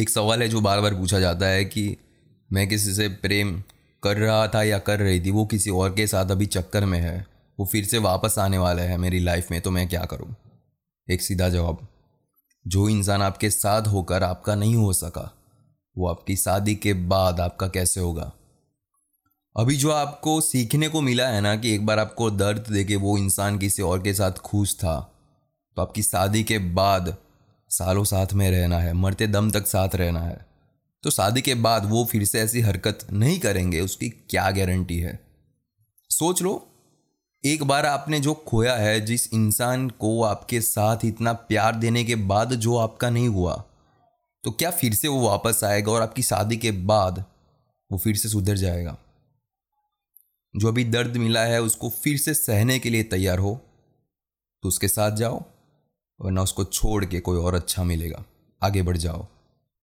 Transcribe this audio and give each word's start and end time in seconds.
एक 0.00 0.10
सवाल 0.10 0.42
है 0.42 0.48
जो 0.48 0.60
बार 0.60 0.80
बार 0.80 0.94
पूछा 0.94 1.20
जाता 1.20 1.46
है 1.46 1.64
कि 1.64 1.96
मैं 2.52 2.68
किसी 2.68 2.94
से 2.94 3.08
प्रेम 3.08 3.62
कर 4.02 4.16
रहा 4.16 4.48
था 4.48 4.62
या 4.62 4.78
कर 4.78 4.98
रही 4.98 5.20
थी, 5.20 5.30
वो 5.30 5.46
किसी 5.46 5.70
और 5.70 5.94
के 5.94 6.06
साथ 6.06 6.30
अभी 6.30 6.46
चक्कर 6.46 6.84
में 6.84 7.00
है, 7.00 7.26
वो 7.58 7.66
फिर 7.66 7.84
से 7.84 7.98
वापस 7.98 8.38
आने 8.38 8.58
वाला 8.58 8.82
है 8.82 8.96
मेरी 8.96 9.20
लाइफ 9.20 9.50
में 9.50 9.60
तो 9.60 9.70
मैं 9.70 9.88
क्या 9.88 10.04
करूँ? 10.04 10.34
एक 11.10 11.22
सीधा 11.22 11.48
जवाब, 11.48 11.86
जो 12.66 12.88
इंसान 12.88 13.22
आपके 13.22 13.50
साथ 13.50 13.86
होकर 13.86 14.22
आपका 14.22 14.54
नहीं 14.54 14.76
हो 14.76 14.92
सका, 14.92 15.30
वो 15.98 16.08
आपकी 16.08 16.36
शादी 16.36 16.74
के 16.74 16.94
बाद 16.94 17.40
आपका 17.40 17.68
कैसे 17.68 18.00
होगा? 18.00 18.32
अभी 19.56 19.76
जो 19.76 19.90
आपको 19.90 20.40
सीखने 20.40 20.88
को 20.88 21.00
मिला 21.00 21.28
है 21.28 21.40
ना 21.40 21.56
कि 21.56 21.74
एक 21.74 21.86
बार 21.86 21.98
आपको 21.98 22.30
दर्द 22.30 22.66
देके 22.70 22.96
वो 22.96 23.18
इंसान 23.18 23.58
किसी 23.58 23.82
और 23.82 24.02
के 24.02 24.14
साथ 24.14 24.32
खुश 24.32 24.74
था 24.74 25.12
तो 25.76 25.82
आपकी 25.82 26.02
शादी 26.02 26.42
के 26.42 26.58
बाद 26.58 27.16
सालों 27.70 28.04
साथ 28.04 28.32
में 28.32 28.50
रहना 28.50 28.78
है, 28.78 28.92
मरते 28.92 29.26
दम 29.26 29.50
तक 29.50 29.66
साथ 29.66 29.94
रहना 29.94 30.20
है। 30.20 30.46
तो 31.02 31.10
शादी 31.10 31.40
के 31.40 31.54
बाद 31.56 31.84
वो 31.86 32.04
फिर 32.04 32.24
से 32.24 32.40
ऐसी 32.40 32.60
हरकत 32.60 33.06
नहीं 33.12 33.38
करेंगे, 33.40 33.80
उसकी 33.80 34.08
क्या 34.10 34.50
गारंटी 34.50 34.98
है? 34.98 35.18
सोच 36.10 36.42
लो, 36.42 36.66
एक 37.44 37.62
बार 37.62 37.86
आपने 37.86 38.20
जो 38.20 38.34
खोया 38.48 38.74
है, 38.76 39.00
जिस 39.00 39.32
इंसान 39.32 39.88
को 39.90 40.22
आपके 40.22 40.60
साथ 40.60 41.04
इतना 41.04 41.32
प्यार 41.32 41.74
देने 41.74 42.04
के 42.04 42.14
बाद 42.14 42.54
जो 42.54 42.76
आपका 42.76 43.10
नहीं 43.10 43.28
हुआ 43.28 43.62
तो 44.44 44.50
क्या 44.50 44.70
फिर 44.70 44.94
से 44.94 45.08
वो 45.08 45.20
वापस 45.20 45.60
आएगा 45.64 45.92
और 45.92 46.02
आपकी 46.02 46.22
शादी 46.22 46.56
के 46.56 46.70
बाद 46.70 47.24
वो 47.90 47.98
फिर 47.98 48.16
से 48.16 48.28
सुधर 48.28 48.56
जाएगा? 48.56 48.96
जो 50.54 50.68
अभी 50.68 50.84
दर्द 50.84 51.16
मिला 51.16 51.42
है, 51.42 51.60
उसको 51.62 51.90
फिर 51.90 52.18
से 52.18 52.34
सहने 52.34 52.78
के 52.78 52.90
लिए 52.90 53.02
तैयार 53.02 53.38
हो 53.38 53.54
तो 54.62 54.68
उसके 54.68 54.88
साथ 54.88 55.16
जाओ। 55.16 55.42
वरना 56.22 56.42
उसको 56.42 56.64
छोड़ 56.64 57.04
के 57.04 57.20
कोई 57.20 57.38
और 57.38 57.54
अच्छा 57.54 57.84
मिलेगा। 57.84 58.24
आगे 58.62 58.82
बढ़ 58.82 58.96
जाओ। 58.96 59.26